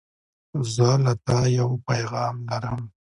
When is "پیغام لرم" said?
1.87-2.81